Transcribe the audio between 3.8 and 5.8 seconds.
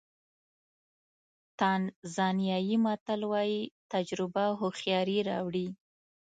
تجربه هوښیاري راوړي.